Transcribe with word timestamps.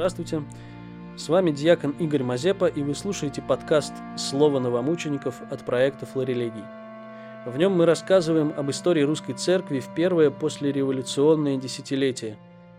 Здравствуйте. 0.00 0.42
С 1.14 1.28
вами 1.28 1.50
диакон 1.50 1.90
Игорь 1.98 2.22
Мазепа, 2.22 2.64
и 2.64 2.82
вы 2.82 2.94
слушаете 2.94 3.42
подкаст 3.42 3.92
«Слово 4.16 4.58
новомучеников» 4.58 5.42
от 5.52 5.66
проекта 5.66 6.06
«Флорелегий». 6.06 6.64
В 7.44 7.58
нем 7.58 7.72
мы 7.72 7.84
рассказываем 7.84 8.54
об 8.56 8.70
истории 8.70 9.02
русской 9.02 9.34
церкви 9.34 9.78
в 9.80 9.94
первое 9.94 10.30
послереволюционное 10.30 11.58
десятилетие. 11.58 12.38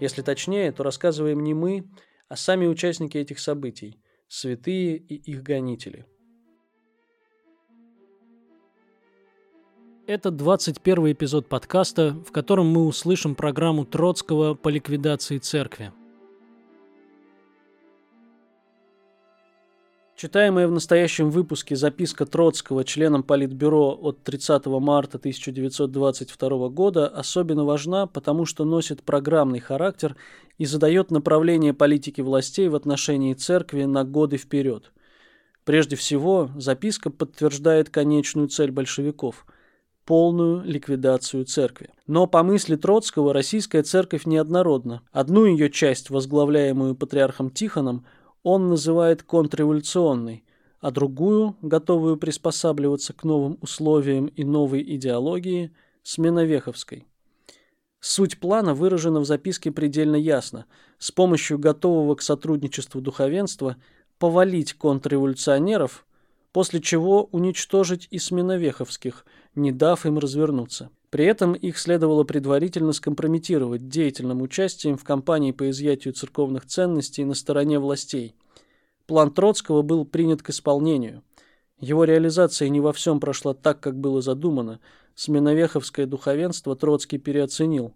Если 0.00 0.22
точнее, 0.22 0.72
то 0.72 0.84
рассказываем 0.84 1.44
не 1.44 1.52
мы, 1.52 1.84
а 2.30 2.36
сами 2.36 2.66
участники 2.66 3.18
этих 3.18 3.40
событий– 3.40 4.00
святые 4.28 4.96
и 4.96 5.14
их 5.16 5.42
гонители. 5.42 6.06
Это 10.06 10.30
21 10.30 11.12
эпизод 11.12 11.46
подкаста, 11.46 12.12
в 12.26 12.32
котором 12.32 12.68
мы 12.68 12.86
услышим 12.86 13.34
программу 13.34 13.84
Троцкого 13.84 14.54
по 14.54 14.70
ликвидации 14.70 15.36
церкви– 15.36 15.92
Читаемая 20.22 20.68
в 20.68 20.70
настоящем 20.70 21.30
выпуске 21.30 21.74
записка 21.74 22.26
Троцкого 22.26 22.84
членам 22.84 23.24
Политбюро 23.24 23.98
от 24.00 24.22
30 24.22 24.66
марта 24.66 25.18
1922 25.18 26.68
года 26.68 27.08
особенно 27.08 27.64
важна, 27.64 28.06
потому 28.06 28.46
что 28.46 28.64
носит 28.64 29.02
программный 29.02 29.58
характер 29.58 30.14
и 30.58 30.64
задает 30.64 31.10
направление 31.10 31.74
политики 31.74 32.20
властей 32.20 32.68
в 32.68 32.76
отношении 32.76 33.34
церкви 33.34 33.82
на 33.82 34.04
годы 34.04 34.36
вперед. 34.36 34.92
Прежде 35.64 35.96
всего, 35.96 36.52
записка 36.54 37.10
подтверждает 37.10 37.90
конечную 37.90 38.46
цель 38.46 38.70
большевиков– 38.70 39.44
полную 40.04 40.62
ликвидацию 40.62 41.46
церкви. 41.46 41.90
Но 42.06 42.28
по 42.28 42.44
мысли 42.44 42.76
Троцкого 42.76 43.32
российская 43.32 43.82
церковь 43.82 44.24
неоднородна. 44.24 45.02
Одну 45.10 45.46
ее 45.46 45.68
часть, 45.68 46.10
возглавляемую 46.10 46.94
патриархом 46.94 47.50
Тихоном, 47.50 48.04
он 48.42 48.68
называет 48.68 49.22
контрреволюционной, 49.22 50.44
а 50.80 50.90
другую, 50.90 51.56
готовую 51.62 52.16
приспосабливаться 52.16 53.12
к 53.12 53.24
новым 53.24 53.58
условиям 53.60 54.26
и 54.26 54.44
новой 54.44 54.82
идеологии, 54.82 55.72
сменовеховской. 56.02 57.06
Суть 58.00 58.40
плана 58.40 58.74
выражена 58.74 59.20
в 59.20 59.24
записке 59.24 59.70
предельно 59.70 60.16
ясно. 60.16 60.66
С 60.98 61.12
помощью 61.12 61.58
готового 61.58 62.16
к 62.16 62.22
сотрудничеству 62.22 63.00
духовенства 63.00 63.76
повалить 64.18 64.74
контрреволюционеров, 64.74 66.04
после 66.50 66.80
чего 66.80 67.24
уничтожить 67.30 68.08
и 68.10 68.18
сменовеховских, 68.18 69.24
не 69.54 69.70
дав 69.70 70.04
им 70.04 70.18
развернуться. 70.18 70.90
При 71.12 71.26
этом 71.26 71.52
их 71.52 71.78
следовало 71.78 72.24
предварительно 72.24 72.94
скомпрометировать 72.94 73.86
деятельным 73.86 74.40
участием 74.40 74.96
в 74.96 75.04
кампании 75.04 75.52
по 75.52 75.68
изъятию 75.68 76.14
церковных 76.14 76.64
ценностей 76.64 77.26
на 77.26 77.34
стороне 77.34 77.78
властей. 77.78 78.34
План 79.06 79.30
Троцкого 79.30 79.82
был 79.82 80.06
принят 80.06 80.42
к 80.42 80.48
исполнению. 80.48 81.22
Его 81.78 82.04
реализация 82.04 82.70
не 82.70 82.80
во 82.80 82.94
всем 82.94 83.20
прошла 83.20 83.52
так, 83.52 83.78
как 83.78 84.00
было 84.00 84.22
задумано. 84.22 84.80
Сменовеховское 85.14 86.06
духовенство 86.06 86.76
Троцкий 86.76 87.18
переоценил. 87.18 87.92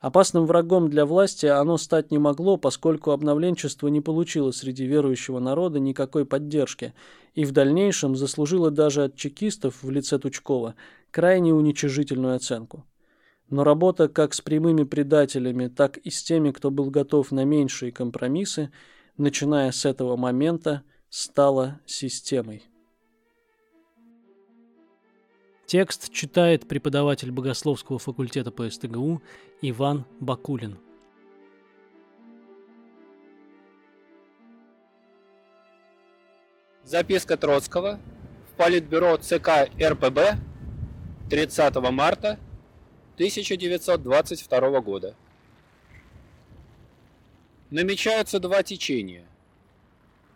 Опасным 0.00 0.46
врагом 0.46 0.88
для 0.90 1.06
власти 1.06 1.46
оно 1.46 1.76
стать 1.76 2.12
не 2.12 2.18
могло, 2.18 2.56
поскольку 2.56 3.10
обновленчество 3.10 3.88
не 3.88 4.00
получило 4.00 4.52
среди 4.52 4.84
верующего 4.86 5.40
народа 5.40 5.80
никакой 5.80 6.24
поддержки 6.24 6.94
и 7.34 7.44
в 7.44 7.50
дальнейшем 7.50 8.14
заслужило 8.14 8.70
даже 8.70 9.02
от 9.02 9.16
чекистов 9.16 9.82
в 9.82 9.90
лице 9.90 10.20
Тучкова 10.20 10.76
крайне 11.14 11.54
уничижительную 11.54 12.34
оценку. 12.34 12.84
Но 13.48 13.62
работа 13.62 14.08
как 14.08 14.34
с 14.34 14.40
прямыми 14.40 14.82
предателями, 14.82 15.68
так 15.68 15.96
и 15.98 16.10
с 16.10 16.24
теми, 16.24 16.50
кто 16.50 16.72
был 16.72 16.90
готов 16.90 17.30
на 17.30 17.44
меньшие 17.44 17.92
компромиссы, 17.92 18.72
начиная 19.16 19.70
с 19.70 19.84
этого 19.84 20.16
момента, 20.16 20.82
стала 21.10 21.80
системой. 21.86 22.64
Текст 25.66 26.12
читает 26.12 26.66
преподаватель 26.66 27.30
богословского 27.30 28.00
факультета 28.00 28.50
по 28.50 28.68
СТГУ 28.68 29.22
Иван 29.62 30.06
Бакулин. 30.18 30.78
Записка 36.82 37.36
Троцкого 37.36 38.00
в 38.52 38.56
Политбюро 38.56 39.16
ЦК 39.18 39.70
РПБ 39.80 40.53
30 41.34 41.74
марта 41.90 42.38
1922 43.16 44.80
года. 44.82 45.16
Намечаются 47.70 48.38
два 48.38 48.62
течения. 48.62 49.26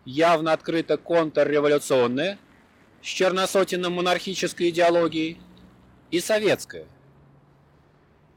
Явно 0.05 0.53
открыто 0.53 0.97
контрреволюционное– 0.97 2.37
с 3.01 3.07
черносотенно-монархической 3.07 4.71
идеологией 4.71 5.41
и 6.11 6.19
советская. 6.19 6.89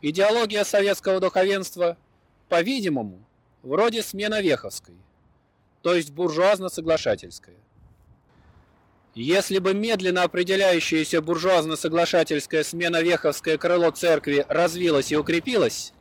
Идеология 0.03 0.63
советского 0.63 1.19
духовенства, 1.19 1.97
по-видимому, 2.47 3.25
вроде 3.63 4.03
сменовеховской, 4.03 4.97
то 5.81 5.95
есть 5.95 6.11
буржуазно-соглашательская. 6.11 7.57
Если 9.13 9.59
бы 9.59 9.73
медленно 9.73 10.23
определяющееся 10.23 11.21
буржуазно-соглашательское 11.21 12.63
сменовеховское 12.63 13.57
крыло 13.57 13.91
церкви 13.91 14.45
развилось 14.47 15.11
и 15.11 15.17
укрепилось, 15.17 15.93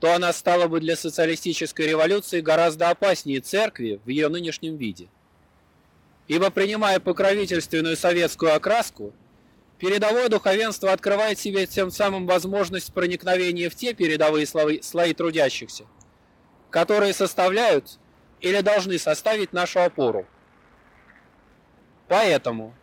то 0.00 0.14
она 0.14 0.32
стала 0.32 0.66
бы 0.66 0.80
для 0.80 0.96
социалистической 0.96 1.86
революции 1.86 2.40
гораздо 2.40 2.90
опаснее 2.90 3.40
церкви 3.40 4.00
в 4.04 4.08
ее 4.08 4.28
нынешнем 4.28 4.76
виде– 4.76 5.08
ибо 6.28 6.50
принимая 6.50 7.00
покровительственную 7.00 7.96
советскую 7.96 8.54
окраску, 8.54 9.12
передовое 9.78 10.28
духовенство 10.28 10.92
открывает 10.92 11.38
себе 11.38 11.66
тем 11.66 11.90
самым 11.90 12.26
возможность 12.26 12.92
проникновения 12.92 13.68
в 13.68 13.74
те 13.74 13.92
передовые 13.92 14.46
слои, 14.46 14.80
слои 14.80 15.12
трудящихся, 15.12 15.84
которые 16.70 17.12
составляют 17.12 17.98
или 18.40 18.60
должны 18.60 18.98
составить 18.98 19.52
нашу 19.52 19.82
опору. 19.82 20.26
Поэтому 22.12 22.74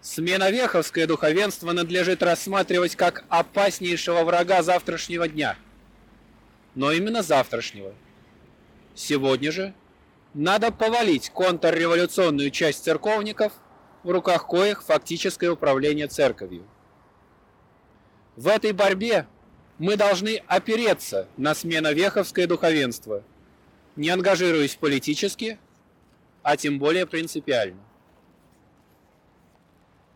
сменовеховское 0.00 1.06
духовенство 1.06 1.72
надлежит 1.72 2.22
рассматривать 2.22 2.96
как 2.96 3.26
опаснейшего 3.28 4.24
врага 4.24 4.62
завтрашнего 4.62 5.28
дня. 5.28 5.58
Но 6.74 6.90
именно 6.90 7.22
завтрашнего. 7.22 7.92
Сегодня 8.94 9.52
же– 9.52 9.74
надо 10.32 10.72
повалить 10.72 11.28
контрреволюционную 11.28 12.50
часть 12.50 12.82
церковников, 12.82 13.52
в 14.04 14.10
руках 14.10 14.46
коих 14.46 14.82
фактическое 14.82 15.50
управление 15.50 16.06
церковью. 16.06 16.66
В 18.36 18.48
этой 18.48 18.72
борьбе 18.72 19.26
мы 19.76 19.96
должны 19.96 20.42
опереться 20.46 21.28
на 21.36 21.54
сменовеховское 21.54 22.46
духовенство, 22.46 23.22
не 23.96 24.08
ангажируясь 24.08 24.76
политически, 24.76 25.58
а 26.42 26.56
тем 26.56 26.78
более 26.78 27.04
принципиально. 27.04 27.82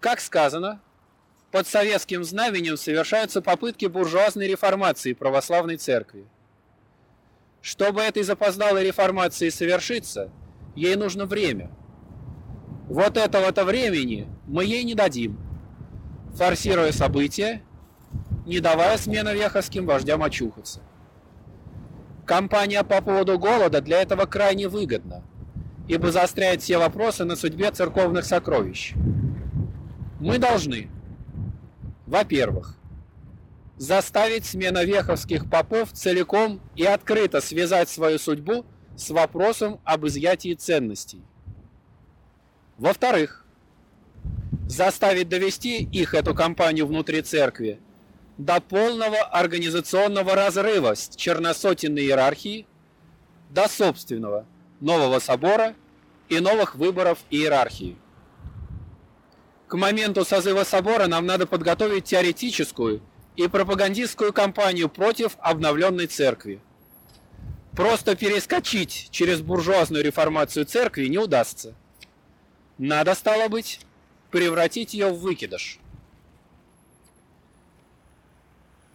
Как 0.02 0.18
сказано, 0.18 0.80
под 1.52 1.68
советским 1.68 2.24
знаменем 2.24 2.76
совершаются 2.76 3.40
попытки 3.40 3.86
буржуазной 3.86 4.48
реформации 4.48 5.12
православной 5.12 5.76
церкви. 5.76 6.26
Чтобы 7.60 8.00
этой 8.00 8.24
запоздалой 8.24 8.84
реформации 8.84 9.48
совершиться, 9.48 10.32
ей 10.74 10.96
нужно 10.96 11.24
время. 11.24 11.70
Вот 12.88 13.16
этого-то 13.16 13.64
времени 13.64 14.26
мы 14.48 14.64
ей 14.64 14.82
не 14.82 14.96
дадим, 14.96 15.38
форсируя 16.34 16.90
события, 16.90 17.62
не 18.44 18.58
давая 18.58 18.98
сменовеховским 18.98 19.86
вождям 19.86 20.24
очухаться. 20.24 20.80
Кампания 22.26 22.82
по 22.82 23.00
поводу 23.02 23.38
голода 23.38 23.80
для 23.80 24.02
этого 24.02 24.26
крайне 24.26 24.66
выгодна, 24.66 25.22
ибо 25.86 26.10
заостряет 26.10 26.60
все 26.60 26.78
вопросы 26.78 27.22
на 27.24 27.36
судьбе 27.36 27.70
церковных 27.70 28.24
сокровищ. 28.24 28.94
Мы 30.22 30.38
должны, 30.38 30.88
во-первых, 32.06 32.76
заставить 33.76 34.44
сменовеховских 34.44 35.50
попов 35.50 35.90
целиком 35.90 36.60
и 36.76 36.84
открыто 36.84 37.40
связать 37.40 37.88
свою 37.88 38.20
судьбу 38.20 38.64
с 38.96 39.10
вопросом 39.10 39.80
об 39.82 40.06
изъятии 40.06 40.54
ценностей. 40.54 41.22
Во-вторых, 42.78 43.44
заставить 44.68 45.28
довести 45.28 45.82
их, 45.82 46.14
эту 46.14 46.36
кампанию 46.36 46.86
внутри 46.86 47.22
церкви, 47.22 47.80
до 48.38 48.60
полного 48.60 49.22
организационного 49.22 50.36
разрыва 50.36 50.94
с 50.94 51.08
черносотенной 51.16 52.02
иерархией, 52.02 52.68
до 53.50 53.68
собственного 53.68 54.46
нового 54.78 55.18
собора 55.18 55.74
и 56.28 56.38
новых 56.38 56.76
выборов 56.76 57.18
иерархии. 57.28 57.96
К 59.72 59.74
моменту 59.74 60.22
созыва 60.26 60.64
собора 60.64 61.06
нам 61.06 61.24
надо 61.24 61.46
подготовить 61.46 62.04
теоретическую 62.04 63.00
и 63.36 63.48
пропагандистскую 63.48 64.30
кампанию 64.30 64.90
против 64.90 65.38
обновленной 65.38 66.08
церкви. 66.08 66.60
Просто 67.74 68.14
перескочить 68.14 69.08
через 69.10 69.40
буржуазную 69.40 70.04
реформацию 70.04 70.66
церкви 70.66 71.06
не 71.06 71.16
удастся. 71.16 71.74
Надо, 72.76 73.14
стало 73.14 73.48
быть, 73.48 73.80
превратить 74.30 74.92
ее 74.92 75.08
в 75.08 75.20
выкидыш. 75.20 75.78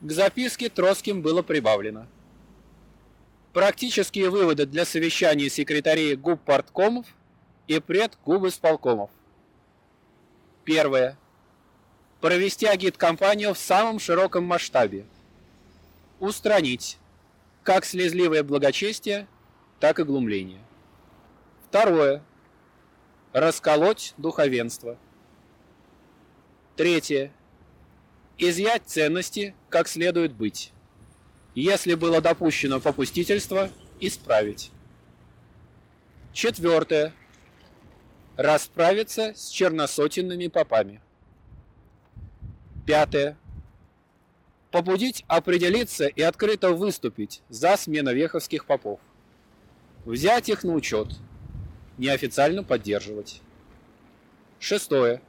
К 0.01 0.11
записке 0.11 0.69
Троцким 0.69 1.23
было 1.23 1.41
прибавлено. 1.41 2.05
Практические 3.51 4.29
выводы 4.29 4.67
для 4.67 4.85
совещаний 4.85 5.49
секретарей 5.49 6.15
губ 6.15 6.39
парткомов 6.41 7.07
и 7.65 7.79
пред 7.79 8.15
губ 8.23 8.45
исполкомов. 8.45 9.09
Первое. 10.67 11.17
Провести 12.19 12.65
агит-кампанию 12.65 13.53
в 13.53 13.57
самом 13.57 13.99
широком 13.99 14.43
масштабе. 14.43 15.05
Устранить 16.19 16.97
как 17.63 17.85
слезливое 17.85 18.43
благочестие, 18.43 19.29
так 19.79 19.97
и 19.99 20.03
глумление. 20.03 20.59
Второе. 21.69 22.21
Расколоть 23.31 24.13
духовенство. 24.17 24.97
Третье. 26.75 27.31
Изъять 28.37 28.83
ценности, 28.87 29.55
как 29.69 29.87
следует 29.87 30.33
быть. 30.33 30.73
Если 31.55 31.93
было 31.93 32.19
допущено 32.19 32.81
попустительство, 32.81 33.69
исправить. 34.01 34.71
Четвертое. 36.33 37.13
Расправиться 38.37 39.33
с 39.35 39.49
черносотенными 39.49 40.47
попами. 40.47 41.01
Пятое 42.85 43.37
побудить 44.71 45.23
определиться 45.27 46.05
и 46.05 46.21
открыто 46.21 46.71
выступить 46.71 47.41
за 47.49 47.75
сменовеховских 47.77 48.65
попов. 48.65 48.99
Взять 50.05 50.49
их 50.49 50.63
на 50.63 50.73
учет, 50.73 51.07
неофициально 51.97 52.63
поддерживать. 52.63 53.41
Шестое. 54.59 55.21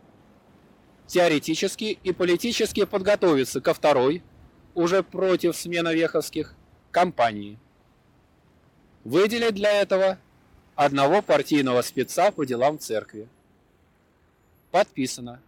Теоретически 1.07 1.99
и 2.03 2.13
политически 2.13 2.85
подготовиться 2.85 3.63
ко 3.63 3.73
второй, 3.73 4.23
уже 4.75 5.03
против 5.03 5.57
сменовеховских, 5.57 6.55
кампании. 6.91 7.59
Выделить 9.05 9.55
для 9.55 9.81
этого 9.81 10.19
одного 10.79 11.23
партийного 11.23 11.83
спеца 11.83 12.31
по 12.31 12.47
делам 12.47 12.79
церкви. 12.79 13.27
Подписано. 14.71 15.41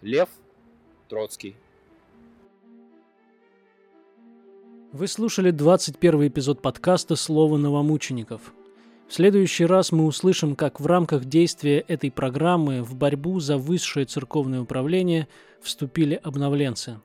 Лев 0.00 0.30
Троцкий. 1.10 1.54
Вы 4.92 5.08
слушали 5.08 5.50
21 5.50 6.28
эпизод 6.28 6.62
подкаста 6.62 7.16
«Слово 7.16 7.58
новомучеников». 7.58 8.54
В 9.08 9.12
следующий 9.12 9.66
раз 9.66 9.92
мы 9.92 10.06
услышим, 10.06 10.56
как 10.56 10.80
в 10.80 10.86
рамках 10.86 11.26
действия 11.26 11.80
этой 11.80 12.10
программы 12.10 12.82
в 12.82 12.94
борьбу 12.94 13.40
за 13.40 13.58
высшее 13.58 14.06
церковное 14.06 14.62
управление 14.62 15.28
вступили 15.60 16.14
обновленцы. 16.14 16.98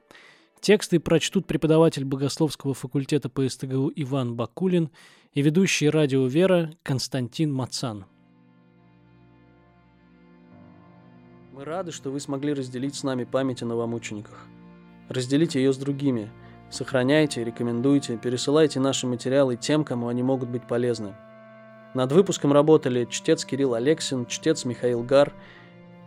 Тексты 0.62 1.00
прочтут 1.00 1.48
преподаватель 1.48 2.06
богословского 2.06 2.74
факультета 2.74 3.30
по 3.30 3.48
СТГУ 3.48 3.92
Иван 3.96 4.36
Бакулин 4.36 4.90
и 5.34 5.42
ведущий 5.42 5.90
радио 5.90 6.26
«Вера» 6.28 6.72
Константин 6.84 7.54
Мацан. 7.54 8.06
Мы 11.54 11.66
рады, 11.66 11.92
что 11.92 12.12
вы 12.12 12.20
смогли 12.20 12.54
разделить 12.54 12.96
с 12.96 13.04
нами 13.04 13.24
память 13.24 13.62
о 13.62 13.66
новомучениках. 13.66 14.48
Разделите 15.10 15.60
ее 15.60 15.74
с 15.74 15.78
другими– 15.78 16.32
Сохраняйте, 16.70 17.44
рекомендуйте, 17.44 18.16
пересылайте 18.16 18.80
наши 18.80 19.08
материалы 19.08 19.56
тем, 19.56 19.84
кому 19.84 20.08
они 20.08 20.22
могут 20.22 20.50
быть 20.50 20.68
полезны. 20.68 21.16
Над 21.96 22.12
выпуском 22.12 22.54
работали 22.54 23.06
чтец 23.10 23.44
Кирилл 23.44 23.74
Алексин, 23.74 24.28
чтец 24.28 24.66
Михаил 24.66 25.02
Гар, 25.02 25.34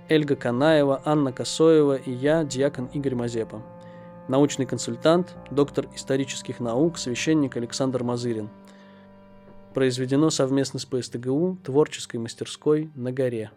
Эльга 0.08 0.36
Канаева, 0.36 1.02
Анна 1.04 1.32
Косоева 1.32 1.96
и 1.96 2.12
я, 2.12 2.44
диакон 2.44 2.86
Игорь 2.92 3.16
Мазепа. 3.16 3.60
Научный 4.28 4.66
консультант, 4.66 5.34
доктор 5.50 5.88
исторических 5.94 6.60
наук, 6.60 6.96
священник 6.96 7.56
Александр 7.56 8.04
Мазырин. 8.04 8.50
Произведено 9.74 10.30
совместно 10.30 10.78
с 10.78 10.84
ПСТГУ, 10.84 11.58
творческой 11.64 12.18
мастерской 12.18 12.90
на 12.94 13.10
горе. 13.10 13.50